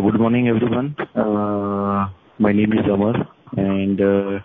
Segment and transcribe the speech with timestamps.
[0.00, 0.96] So good morning, everyone.
[1.14, 4.40] Uh, my name is Amar, and uh,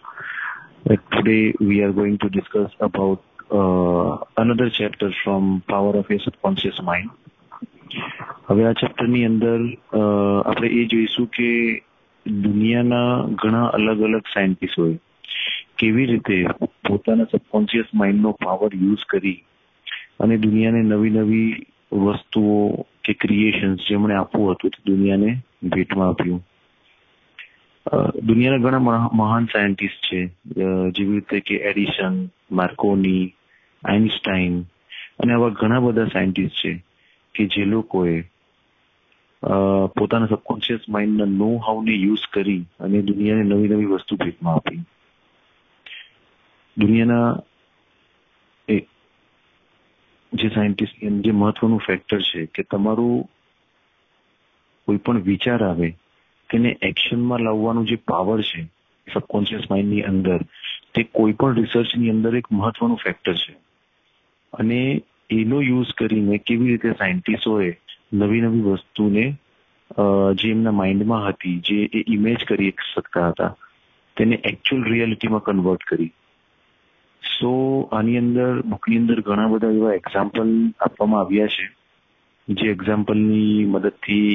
[1.13, 6.81] today we are going to discuss about uh, another chapter from Power of a Subconscious
[6.81, 7.10] Mind.
[8.47, 9.60] હવે આ ચેપ્ટરની અંદર
[9.99, 11.47] આપણે એ જોઈશું કે
[12.25, 13.05] દુનિયાના
[13.43, 14.91] ઘણા અલગ અલગ સાયન્ટિસ્ટોએ
[15.77, 16.37] કેવી રીતે
[16.89, 19.39] પોતાના સબકોન્શિયસ માઇન્ડનો પાવર યુઝ કરી
[20.19, 21.47] અને દુનિયાને નવી નવી
[22.03, 22.59] વસ્તુઓ
[23.05, 26.39] કે ક્રિએશન્સ જેમણે આપવું હતું દુનિયાને ભેટમાં આપ્યું.
[28.25, 30.21] દુનિયાના ઘણા મહાન સાયન્ટિસ્ટ છે.
[30.91, 32.13] જેવી રીતે કે એડિશન
[32.52, 33.33] માર્કોની
[33.83, 34.61] આઇન્સ્ટાઈન
[35.19, 36.72] અને આવા ઘણા બધા સાયન્ટિસ્ટ છે
[37.36, 38.22] કે જે લોકોએ
[39.99, 44.80] પોતાના સબકોન્શિયસ માઇન્ડના નો હાઉને યુઝ કરી અને દુનિયાને નવી નવી વસ્તુ ભેટમાં આપી.
[46.77, 47.38] દુનિયાના
[50.36, 53.25] જે સાયન્ટિસ્ટ જે મહત્વનું ફેક્ટર છે કે તમારું
[54.88, 55.89] કોઈ પણ વિચાર આવે,
[56.50, 58.61] તેને એક્શનમાં લાવવાનું જે પાવર છે
[59.08, 60.39] સબકોન્શિયસ માઇન્ડની અંદર,
[60.94, 63.55] તે કોઈ પણ રિસર્ચની અંદર એક મહત્વનું ફેક્ટર છે.
[64.53, 64.80] અને
[65.30, 67.70] એનો યુઝ કરીને કેવી રીતે સાયન્ટિસ્ટોએ
[68.14, 69.23] નવી નવી વસ્તુને
[70.39, 73.52] જે એમના માઇન્ડમાં હતી, જે એ ઇમેજ કરી શકતા હતા,
[74.17, 76.11] તેને એકચ્યુઅલ રિયાલિટીમાં કન્વર્ટ કરી.
[77.25, 77.51] સો
[77.91, 81.65] આની અંદર બુકની અંદર ઘણા બધા એવા એક્ઝામ્પલ આપવામાં આવ્યા છે.
[82.47, 84.29] જે એક્ઝામ્પલની મદદથી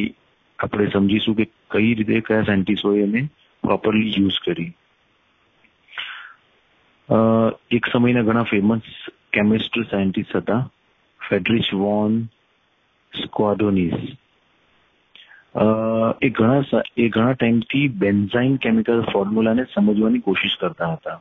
[0.59, 3.23] આપણે સમજીશું કે કઈ રીતે કયા સાયન્ટિસ્ટોએ એને
[3.65, 4.73] પ્રોપરલી યુઝ કરી.
[7.71, 8.91] એક સમયના ઘણા ફેમસ
[9.33, 10.61] કેમિસ્ટ સાયન્ટિસ્ટ હતા
[11.21, 12.19] ફેડરિચ વોન
[13.13, 13.97] સ્ક્વાડોનિસ
[16.21, 21.19] એ ઘણા એ ઘણા ટાઈમથી બેન્ઝાઇન કેમિકલ ફોર્મ્યુલાને સમજવાની કોશિશ કરતા હતા.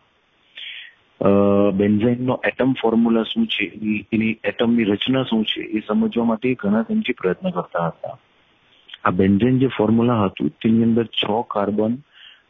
[1.79, 3.65] બેન્ઝાઇનનો એટમ ફોર્મ્યુલા શું છે?
[4.13, 5.61] એની એટમની રચના શું છે?
[5.75, 8.15] એ સમજવા માટે ઘણા ટાઈમથી પ્રયત્ન કરતા હતા.
[9.05, 11.97] આ બેન્ઝાઇન જે ફોર્મ્યુલા હતું, તેની અંદર છ કાર્બન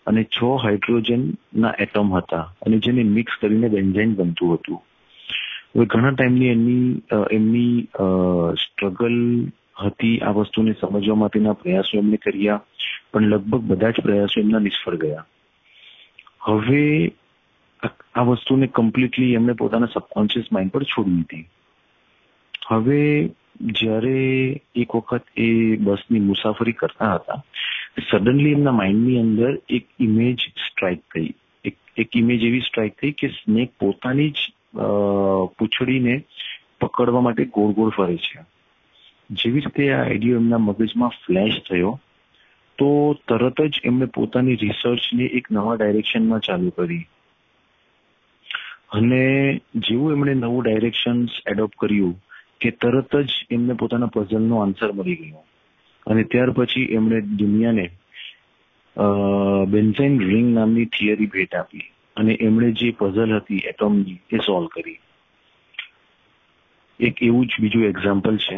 [0.08, 4.80] અને છ હાઇડ્રોજનના એટમ હતા અને જેને મિક્સ કરીને બેન્ઝાઇન બનતું હતું.
[5.74, 6.86] હવે ઘણા ટાઈમની એમની
[7.38, 7.74] એમની
[8.62, 9.18] સ્ટ્રગલ
[9.84, 12.62] હતી આ વસ્તુને સમજવા માટેના પ્રયાસો એમને કર્યા,
[13.12, 15.26] પણ લગભગ બધા જ પ્રયાસો એમના નિષ્ફળ ગયા.
[16.46, 16.84] હવે
[17.84, 21.46] આ વસ્તુને કમ્પ્લીટલી એમને પોતાના સબકોન્શિયસ માઇન્ડ પર છોડી દીધી.
[22.70, 23.02] હવે
[23.72, 24.18] જ્યારે
[24.84, 25.50] એક વખત એ
[25.86, 27.40] બસની મુસાફરી કરતા હતા
[28.10, 31.32] સડનલી એમના માઇન્ડની અંદર એક ઇમેજ સ્ટ્રાઇક થઈ.
[31.66, 34.40] એક એક ઇમેજ એવી સ્ટ્રાઇક થઈ કે સ્નેક પોતાની જ
[35.58, 36.16] પૂંછડીને
[36.82, 38.44] પકડવા માટે ગોળ ગોળ ફરે છે.
[39.30, 41.92] જેવી રીતે આ આઈડિયો એમના મગજમાં ફ્લેશ થયો,
[42.78, 42.90] તો
[43.28, 47.06] તરત જ એમણે પોતાની રિસર્ચને એક નવા ડાયરેક્શનમાં ચાલુ કરી.
[48.92, 49.22] અને
[49.76, 52.16] જેવું એમણે નવું ડાયરેક્શન્સ એડોપ્ટ કર્યું
[52.62, 55.44] કે તરત જ એમને પોતાના પઝલનો આન્સર મળી ગયો.
[56.08, 57.86] અને ત્યાર પછી એમણે દુનિયાને
[59.68, 61.86] બેન્ઝાઇન રિંગ નામની થિયરી ભેટ આપી
[62.18, 65.00] અને એમણે જે પઝલ હતી એટોમની એ સોલ્વ કરી.
[67.00, 68.58] એક એવું જ બીજું એક્ઝામ્પલ છે.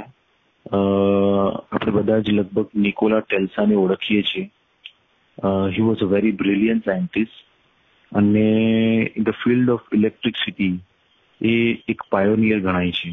[0.66, 4.50] આપણે બધા જ લગભગ નિકોલા ટેલ્સાને ઓળખીએ છીએ.
[5.74, 7.38] He was a very brilliant scientist
[8.12, 8.46] અને
[9.18, 10.76] in the field of electricity
[11.42, 11.54] એ
[11.92, 13.12] એક પાયોનિયર ગણાય છે.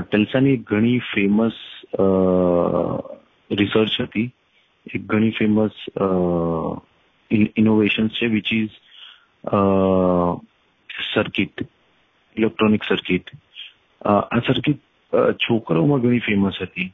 [0.00, 1.58] ટેલ્સાની ઘણી ફેમસ
[3.50, 4.28] રિસર્ચ હતી.
[4.86, 5.74] એક ઘણી ફેમસ
[7.56, 8.74] ઇનોવેશન્સ છે which is
[11.12, 11.56] circuit
[12.36, 13.26] electronic circuit
[14.04, 14.80] આ સર્કિટ
[15.44, 16.90] છોકરાઓમાં ઘણી ફેમસ હતી.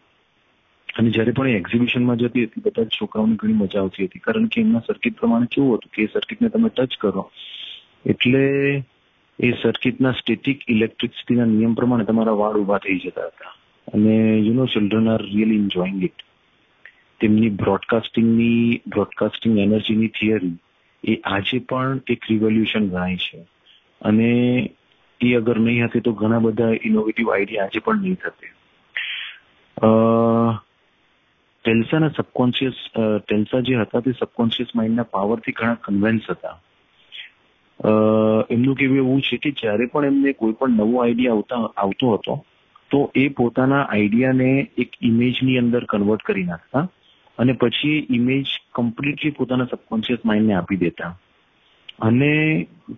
[0.97, 4.19] અને જ્યારે પણ એ એક્ઝિબિશનમાં જતી હતી, બધા જ છોકરાઓને ઘણી મજા આવતી હતી.
[4.19, 7.31] કારણ કે એમના સર્કિટ પ્રમાણે કેવું હતું કે એ સર્કિટને તમે ટચ કરો,
[8.07, 8.45] એટલે
[9.39, 13.53] એ સર્કિટના સ્ટેટિક ઇલેક્ટ્રિસિટીના નિયમ પ્રમાણે તમારા વાળ ઊભા થઈ જતા હતા.
[13.89, 16.25] અને you know children are really enjoying it
[17.21, 20.57] તેમની બ્રોડકાસ્ટિંગની બ્રોડકાસ્ટિંગ એનર્જીની થિયરી
[21.05, 23.39] એ આજે પણ એક રિવોલ્યુશન ગણાય છે.
[24.01, 24.31] અને
[25.21, 28.47] એ અગર નહીં હતી તો ઘણા બધા ઇનોવેટિવ આઈડિયા આજે પણ નહીં થતે.
[31.69, 32.77] ટેલ્સાના સબકોન્શિયસ
[33.23, 36.57] ટેલ્સા જે હતા તે સબકોન્શિયસ માઇન્ડના પાવરથી ઘણા કન્વેન્સ હતા.
[38.51, 42.37] એમનું કેવું એવું છે કે જ્યારે પણ એમને કોઈ પણ નવો આઈડિયા આવતા, આવતો હતો,
[42.91, 44.49] તો એ પોતાના આઈડિયાને
[44.79, 46.85] એક ઇમેજની અંદર કન્વર્ટ કરી નાખતા
[47.39, 51.13] અને પછી ઇમેજ કમ્પ્લીટલી પોતાના સબકોન્શિયસ માઇન્ડને આપી દેતા.
[52.01, 52.33] અને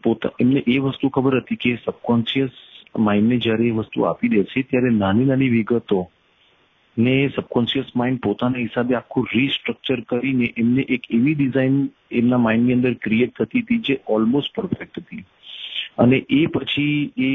[0.04, 2.54] પોતા, એમને એ વસ્તુ ખબર હતી કે સબકોન્શિયસ
[2.98, 6.00] માઇન્ડને જ્યારે એ વસ્તુ આપી દેશે ત્યારે નાની નાની વિગતો
[6.96, 12.94] ને સબકોન્શિયસ માઇન્ડ પોતાના હિસાબે આખું રીસ્ટ્રક્ચર કરીને એમને એક એવી ડિઝાઇન એમના માઇન્ડની અંદર
[12.94, 15.24] ક્રિએટ થતી હતી જે ઓલમોસ્ટ પરફેક્ટ હતી.
[15.98, 17.30] અને એ પછી એ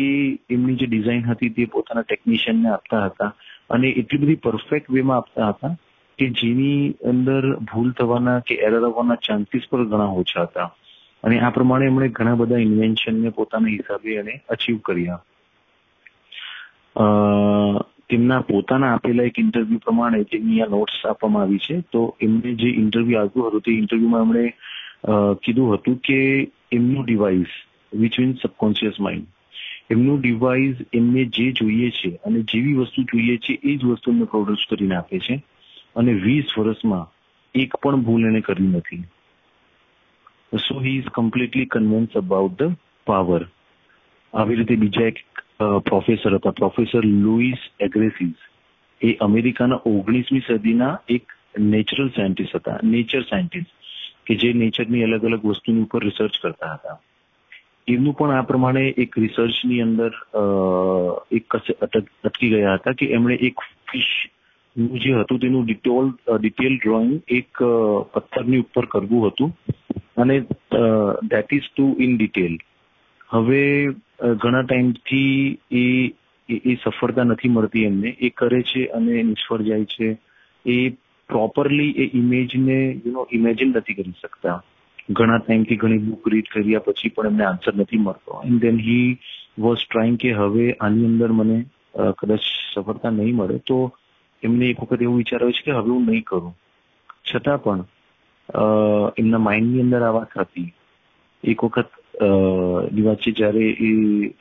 [0.50, 3.36] એમની જે ડિઝાઇન હતી તે પોતાના ટેકનિશિયનને આપતા હતા
[3.70, 5.76] અને એટલી બધી પરફેક્ટ વેમાં આપતા હતા
[6.20, 10.76] કે જેની અંદર ભૂલ થવાના કે એરર આવવાના ચાન્સીસ પણ ઘણા ઓછા હતા.
[11.24, 15.22] અને આ પ્રમાણે એમણે ઘણા બધા ઇન્વેન્શનને પોતાના હિસાબે એને અચીવ કર્યા.
[18.10, 22.70] તેમના પોતાના આપેલા એક ઇન્ટરવ્યુ પ્રમાણે તેમની આ નોટ્સ આપવામાં આવી છે, તો એમને જે
[22.82, 24.44] ઇન્ટરવ્યુ આવ્યું હતું, તે ઇન્ટરવ્યુમાં એમણે
[25.42, 26.20] કીધું હતું કે
[26.72, 27.56] એમનું device
[27.94, 29.28] which means subconscious mind
[29.90, 34.26] એમનું ડિવાઇસ એમને જે જોઈએ છે અને જેવી વસ્તુ જોઈએ છે, એ જ વસ્તુ એમને
[34.26, 35.36] પ્રોડ્યુસ કરીને આપે છે
[35.96, 37.06] અને વીસ વર્ષમાં
[37.56, 39.04] એક પણ ભૂલ એને કરી નથી.
[40.58, 42.74] So he is completely convince about the
[43.08, 43.46] power
[44.36, 45.20] આવી રીતે બીજા એક
[45.88, 48.38] પ્રોફેસર હતા પ્રોફેસર લુઈસ એગ્રેસિસ
[49.02, 51.36] એ અમેરિકાના ઓગણીસમી સદીના એક
[51.74, 53.72] નેચરલ સાયન્ટિસ્ટ હતા નેચર સાયન્ટિસ્ટ
[54.28, 56.98] કે જે નેચરની અલગ અલગ વસ્તુની ઉપર રિસર્ચ કરતા હતા.
[57.88, 60.14] એમનું પણ આ પ્રમાણે એક રિસર્ચની અંદર
[61.40, 67.66] એક અટકી ગયા હતા કે એમણે એક ફિશનું જે હતું તેનું ડિટેલ ડિટેલ ડ્રોઈંગ એક
[68.14, 69.52] પથ્થરની ઉપર કરવું હતું.
[70.18, 70.36] અને
[71.32, 72.56] that is to in detail
[73.36, 73.64] હવે
[74.42, 75.86] ઘણા ટાઈમથી એ
[76.50, 78.10] એ સફળતા નથી મળતી એમને.
[78.26, 80.08] એ કરે છે અને નિષ્ફળ જાય છે.
[80.66, 80.78] એ
[81.30, 84.58] પ્રોપરલી એ ઇમેજને યુ નો ઇમેજિન નથી કરી શકતા.
[85.12, 88.42] ઘણા ટાઈમથી ઘણી બુક રીડ કર્યા પછી પણ એમને આન્સર નથી મળતો.
[88.46, 89.18] And then he
[89.60, 91.58] was trying કે હવે આની અંદર મને
[92.20, 92.44] કદાચ
[92.74, 93.78] સફળતા નહીં મળે તો
[94.44, 96.56] એમને એક વખત એવું વિચાર છે કે હવે હું નહીં કરું.
[97.28, 97.84] છતાં પણ
[99.20, 100.70] એમના માઇન્ડની અંદર આ વાત હતી.
[101.44, 101.90] એક વખત
[103.16, 103.92] છે, જ્યારે એ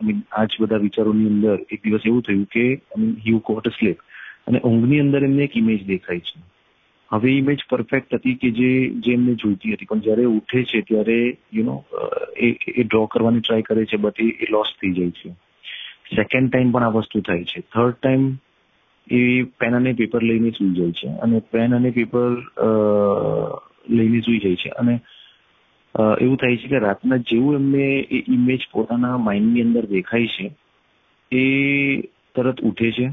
[0.03, 3.99] મીન આ જ બધા વિચારોની અંદર એક દિવસ એવું થયું કે મીન હી કોટ સ્લીપ
[4.47, 6.43] અને ઊંઘની અંદર એમને એક ઇમેજ દેખાય છે.
[7.09, 9.87] હવે ઇમેજ પરફેક્ટ હતી કે જે જે એમને જોઈતી હતી.
[9.87, 11.85] પણ જ્યારે ઉઠે છે, ત્યારે યુ નો
[12.37, 15.31] એ ડ્રો કરવાની ટ્રાય કરે છે બટ એ લોસ થઈ જાય છે.
[16.17, 17.61] સેકન્ડ ટાઈમ પણ આ વસ્તુ થાય છે.
[17.61, 18.37] થર્ડ ટાઈમ
[19.11, 21.09] એ પેન અને પેપર લઈને સુઈ જાય છે.
[21.09, 22.31] અને પેન અને પેપર
[23.91, 24.69] લઈને સુઈ જાય છે.
[24.69, 25.01] અને
[25.95, 30.47] એવું થાય છે કે રાતના જેવું એમને એ ઇમેજ પોતાના માઇન્ડની અંદર દેખાય છે,
[31.33, 31.45] એ
[32.35, 33.07] તરત ઉઠે છે.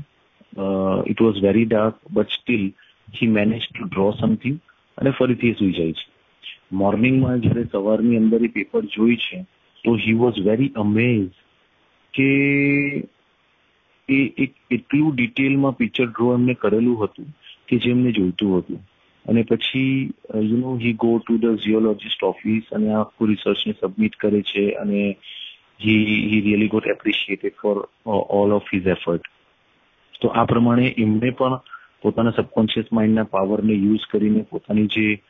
[1.12, 2.66] It was very dark but still
[3.18, 4.58] he manage to draw something
[4.98, 6.06] અને ફરીથી સુઈ જાય છે.
[6.82, 9.46] મોર્નિંગમાં જ્યારે સવારની અંદર એ પેપર જોઈ છે,
[9.84, 11.32] તો હી વોઝ વેરી અમેઝ
[12.14, 12.30] કે
[14.10, 17.30] એ એક એટલું ડિટેલમાં પિક્ચર ડ્રો એમને કરેલું હતું
[17.68, 18.82] કે જે એમને જોઈતું હતું.
[19.30, 24.42] અને પછી you know he go to the geologist office અને આખું રિસર્ચને સબમિટ કરે
[24.42, 25.18] છે અને
[25.84, 29.22] he he really got appreciated for all of his effort
[30.22, 31.60] તો આ પ્રમાણે એમને પણ
[32.02, 35.24] પોતાના સબકોન્શિયસ માઇન્ડના પાવરને યુઝ કરીને પોતાની જે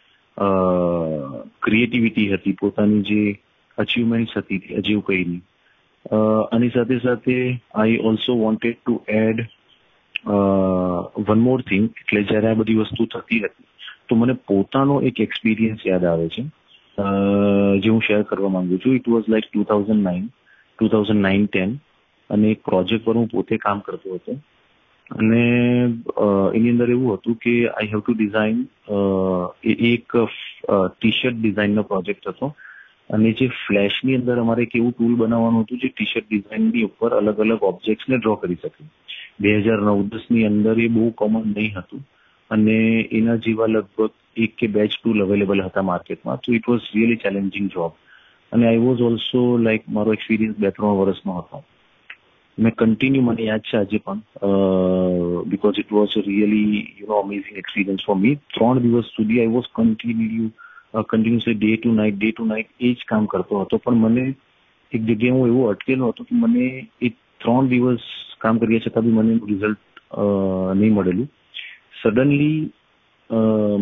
[1.62, 3.40] ક્રિએટિવિટી હતી, પોતાની જે
[3.78, 5.42] અચીવમેન્ટ્સ હતી અચીવ કરી
[6.52, 9.46] આની સાથે સાથે I also wanted to add
[11.18, 13.66] one more thing એટલે જ્યારે આ બધી વસ્તુ થતી હતી
[14.12, 16.44] તો મને પોતાનો એક એક્સપિરિયન્સ યાદ આવે છે
[17.84, 18.96] જે હું શેર કરવા માંગુ છું.
[19.00, 20.26] It was like two thousand nine
[20.80, 21.76] two thousand nine ten
[22.30, 24.34] અને એક પ્રોજેક્ટ પર હું પોતે કામ કરતો હતો.
[25.12, 25.44] અને
[26.58, 28.60] એની અંદર એવું હતું કે આઈ હેવ ટુ ડિઝાઇન
[29.94, 30.18] એક
[30.92, 32.54] ટી શર્ટ ડિઝાઇનનો પ્રોજેક્ટ હતો.
[33.10, 37.12] અને જે ફ્લેશની અંદર અમારે એક એવું ટૂલ બનાવવાનું હતું જે ટી શર્ટ ડિઝાઇનની ઉપર
[37.20, 38.82] અલગ અલગ ઓબ્જેક્ટ્સને ડ્રો કરી શકે.
[39.42, 42.04] બે હજાર નવ દસની અંદર એ બહુ કોમન નહીં હતું.
[42.52, 42.78] અને
[43.20, 44.12] એના જેવા લગભગ
[44.46, 47.92] એક કે બે જ ટૂલ અવેલેબલ હતા માર્કેટમાં તો it was really challenging job
[48.52, 51.64] અને આઈ વોઝ ઓલ્સો લાઈક મારો એક્સપિરિયન્સ બે ત્રણ વર્ષનો હતો.
[52.58, 54.20] મેં કન્ટિન્યુ મને યાદ છે આજે પણ
[55.52, 59.70] because it was really you know amazing experience for me ત્રણ દિવસ સુધી I was
[59.76, 60.48] continue
[61.06, 63.84] continuously day to night day to night એ જ કામ કરતો હતો.
[63.86, 64.26] પણ મને
[64.92, 66.66] એક જગ્યાએ હું એવો અટકેલો હતો કે મને
[67.02, 68.08] એ ત્રણ દિવસ
[68.42, 70.02] કામ કર્યા છતાં બી મને રિઝલ્ટ
[70.80, 71.30] નહીં મળેલું.
[72.02, 72.60] સડનલી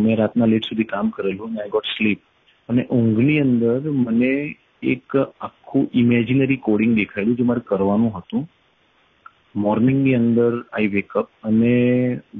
[0.02, 2.20] મેં રાતના લેટ સુધી કામ કરેલું અને આઈ ગોટ સ્લીપ
[2.68, 4.32] અને ઊંઘની અંદર મને
[4.94, 8.44] એક આખું ઇમેજિનરી કોડિંગ દેખાયેલું જે મારે કરવાનું હતું.
[9.56, 11.74] મોર્નિંગની અંદર આઈ વેકઅપ અને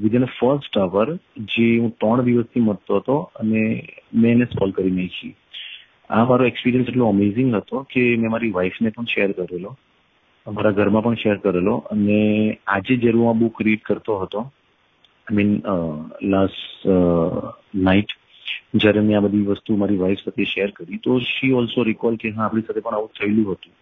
[0.03, 1.07] વિધિન અ ફર્સ્ટ અવર
[1.51, 3.61] જે હું ત્રણ દિવસથી મળતો હતો અને
[4.13, 5.33] મેં એને સોલ્વ કરી નાખી.
[6.09, 9.71] આ મારો એક્સપિરિયન્સ એટલો અમેઝિંગ હતો કે મેં મારી વાઈફને પણ શેર કરેલો
[10.45, 12.17] અમારા ઘરમાં પણ શેર કરેલો અને
[12.67, 14.41] આજે જ્યારે હું આ બુક રીડ કરતો હતો
[15.27, 15.51] આઈ મીન
[16.33, 16.87] લાસ્ટ
[17.87, 18.11] નાઇટ
[18.75, 22.31] જ્યારે મેં આ બધી વસ્તુ મારી વાઇફ સાથે શેર કરી, તો શી ઓલ્સો રિકોલ કે
[22.31, 23.73] હા, આપણી સાથે પણ આવું થયેલું હતું.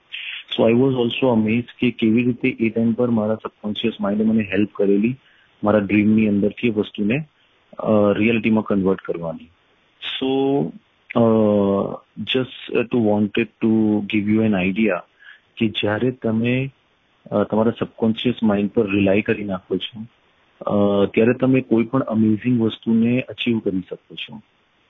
[0.53, 4.46] So I was also amaze કે કેવી રીતે એ ટાઈમ પર મારા સબકોન્શિયસ માઇન્ડે મને
[4.53, 5.15] હેલ્પ કરેલી
[5.63, 7.17] મારા ડ્રીમની અંદરથી વસ્તુને
[8.19, 9.50] રિયાલિટીમાં કન્વર્ટ કરવાની.
[10.01, 10.31] So
[12.25, 13.72] just to wanted to
[14.12, 15.05] give you an idea
[15.58, 16.55] કે જ્યારે તમે
[17.50, 20.05] તમારા સબકોન્શિયસ માઇન્ડ પર રિલાય કરી નાખો છો
[20.62, 24.42] ત્યારે તમે કોઈ પણ અમેઝિંગ વસ્તુને અચીવ કરી શકો છો.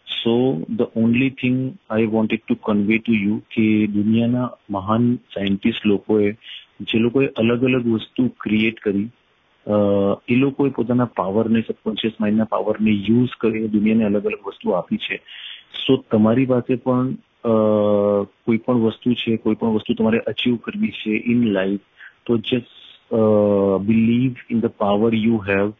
[0.08, 0.34] So
[0.76, 1.60] the only thing
[1.90, 6.36] I wanted to convey to you કે દુનિયાના મહાન સાયન્ટિસ્ટ લોકોએ,
[6.82, 9.08] જે લોકોએ અલગ અલગ વસ્તુ ક્રિએટ કરી
[10.28, 15.22] એ લોકોએ પોતાના પાવરને સબકોન્શિયસ માઇન્ડના પાવરને યુઝ કરી, દુનિયાને અલગ અલગ વસ્તુ આપી છે.
[15.86, 17.16] સો તમારી પાસે પણ
[18.46, 21.86] કોઈ પણ વસ્તુ છે કોઈ પણ વસ્તુ તમારે અચીવ કરવી છે ઇન લાઈફ
[22.26, 22.78] તો just
[23.12, 25.72] believe in the power you have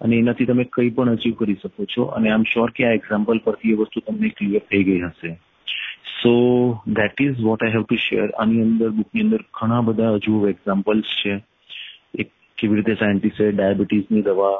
[0.00, 2.04] અને એનાથી તમે કંઈ પણ અચીવ કરી શકો છો.
[2.06, 5.30] અને આઈ એમ શ્યોર કે આ એક્ઝામ્પલ પરથી એ વસ્તુ તમને ક્લિયર થઈ ગઈ હશે.
[6.16, 6.32] So
[6.98, 11.14] that is what I have to share આની અંદર બુકની અંદર ઘણા બધા હજુ એક્ઝામ્પલ્સ
[11.22, 11.38] છે.
[12.14, 14.58] એક કેવી રીતે સાયન્ટિસ્ટે ડાયાબિટીસની દવા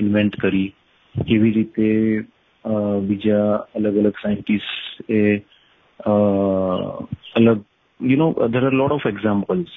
[0.00, 0.70] ઇન્વેન્ટ કરી.
[1.14, 1.88] કેવી રીતે
[3.08, 3.46] બીજા
[3.76, 5.20] અલગ અલગ સાયન્ટિસ્ટ એ
[7.38, 7.58] અલગ
[8.00, 9.72] you know there are lot of examples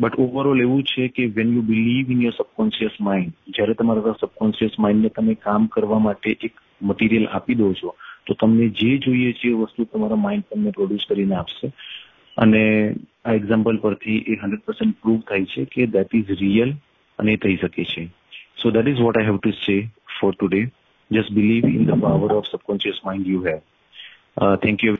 [0.00, 4.78] but overall એવું છે કે when you believe in your subconscious mind જ્યારે તમારા સબકોન્શિયસ
[4.78, 7.94] માઇન્ડને તમે કામ કરવા માટે એક મટીરિયલ આપી દો છો,
[8.26, 11.72] તો તમને જે જોઈએ છે એ વસ્તુ તમારા માઇન્ડ તમને પ્રોડ્યુસ કરીને આપશે.
[12.36, 12.62] અને
[13.24, 16.70] આ એક્ઝામ્પલ પરથી એ હંડ્રેડ પર્સન્ટ પ્રૂવ થાય છે કે દેટ ઇઝ રિયલ
[17.18, 18.02] અને થઈ શકે છે.
[18.56, 19.76] So that is what I have to say
[20.18, 20.62] for today
[21.10, 23.60] just believe in the power of subconscious mind you have
[24.56, 24.88] thank you